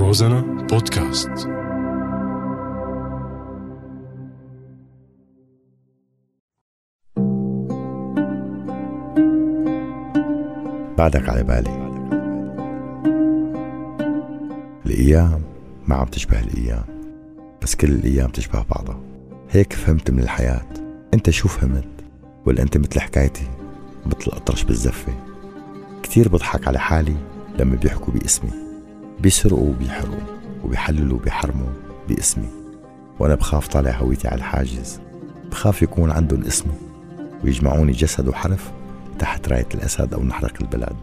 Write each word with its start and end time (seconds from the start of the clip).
روزانا 0.00 0.40
بودكاست. 0.40 1.30
بعدك 10.98 11.28
على 11.28 11.42
بالي. 11.42 11.90
الأيام 14.86 15.42
ما 15.86 15.94
عم 15.96 16.06
تشبه 16.06 16.40
الأيام 16.40 16.84
بس 17.62 17.74
كل 17.74 17.88
الأيام 17.90 18.30
تشبه 18.30 18.64
بعضها. 18.70 19.00
هيك 19.50 19.72
فهمت 19.72 20.10
من 20.10 20.18
الحياة. 20.18 20.66
أنت 21.14 21.30
شو 21.30 21.48
فهمت؟ 21.48 21.88
ولا 22.46 22.62
أنت 22.62 22.76
مثل 22.76 23.00
حكايتي 23.00 23.46
مثل 24.06 24.30
أطرش 24.32 24.64
بالزفة؟ 24.64 25.12
كتير 26.02 26.28
بضحك 26.28 26.68
على 26.68 26.78
حالي 26.78 27.16
لما 27.58 27.76
بيحكوا 27.76 28.14
باسمي. 28.14 28.69
بيسرقوا 29.22 29.68
وبيحرقوا 29.68 30.20
وبيحللوا 30.64 31.18
وبيحرموا 31.18 31.68
باسمي. 32.08 32.48
وأنا 33.18 33.34
بخاف 33.34 33.68
طالع 33.68 33.90
هويتي 33.90 34.28
على 34.28 34.36
الحاجز. 34.36 35.00
بخاف 35.50 35.82
يكون 35.82 36.10
عندهم 36.10 36.44
اسمي 36.44 36.72
ويجمعوني 37.44 37.92
جسد 37.92 38.28
وحرف 38.28 38.70
تحت 39.18 39.48
راية 39.48 39.66
الأسد 39.74 40.14
أو 40.14 40.22
نحرق 40.22 40.52
البلد 40.60 40.96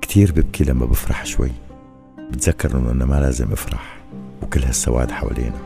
كتير 0.00 0.32
ببكي 0.32 0.64
لما 0.64 0.86
بفرح 0.86 1.26
شوي. 1.26 1.52
بتذكر 2.30 2.78
إنه 2.78 2.90
أنا 2.90 3.04
ما 3.04 3.20
لازم 3.20 3.52
أفرح 3.52 3.96
وكل 4.42 4.62
هالسواد 4.62 5.10
حوالينا. 5.10 5.58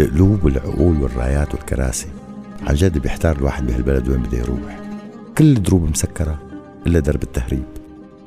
القلوب 0.00 0.44
والعقول 0.44 1.02
والرايات 1.02 1.54
والكراسي. 1.54 2.08
عن 2.66 2.74
جد 2.74 2.98
بيحتار 2.98 3.36
الواحد 3.36 3.66
بهالبلد 3.66 4.08
وين 4.08 4.22
بده 4.22 4.38
يروح. 4.38 4.80
كل 5.38 5.56
الدروب 5.56 5.90
مسكرة 5.90 6.38
إلا 6.86 7.00
درب 7.00 7.22
التهريب. 7.22 7.64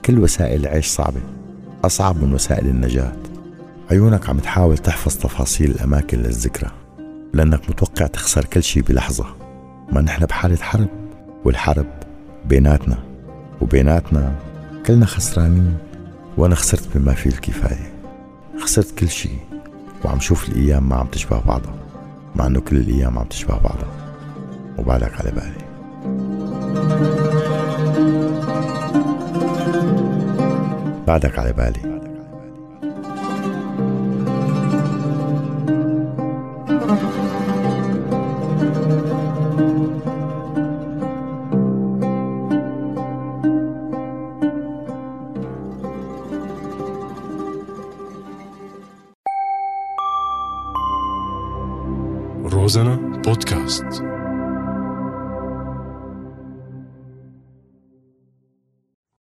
كل 0.05 0.19
وسائل 0.19 0.61
العيش 0.61 0.87
صعبة. 0.87 1.21
أصعب 1.85 2.23
من 2.23 2.33
وسائل 2.33 2.67
النجاة. 2.67 3.13
عيونك 3.91 4.29
عم 4.29 4.39
تحاول 4.39 4.77
تحفظ 4.77 5.15
تفاصيل 5.15 5.71
الأماكن 5.71 6.17
للذكرى 6.17 6.71
لأنك 7.33 7.69
متوقع 7.69 8.07
تخسر 8.07 8.45
كل 8.45 8.63
شي 8.63 8.81
بلحظة. 8.81 9.25
ما 9.91 10.01
نحن 10.01 10.25
بحالة 10.25 10.57
حرب 10.57 10.87
والحرب 11.45 11.85
بيناتنا 12.45 12.97
وبيناتنا 13.61 14.35
كلنا 14.85 15.05
خسرانين 15.05 15.77
وأنا 16.37 16.55
خسرت 16.55 16.97
بما 16.97 17.13
فيه 17.13 17.29
الكفاية. 17.29 17.93
خسرت 18.61 18.99
كل 18.99 19.09
شيء 19.09 19.39
وعم 20.05 20.19
شوف 20.19 20.49
الأيام 20.49 20.89
ما 20.89 20.95
عم 20.95 21.07
تشبه 21.07 21.39
بعضها 21.39 21.75
مع 22.35 22.47
أنه 22.47 22.61
كل 22.61 22.77
الأيام 22.77 23.19
عم 23.19 23.25
تشبه 23.25 23.53
بعضها. 23.53 23.91
وبالك 24.77 25.19
على 25.19 25.31
بالي. 25.31 25.74
بعدك 31.07 31.39
على 31.39 31.53
بالي. 31.53 31.95
روزانا 52.45 52.95
بودكاست. 53.25 54.14